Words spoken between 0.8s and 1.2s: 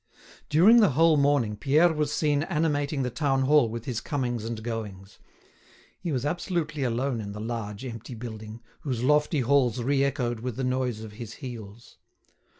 whole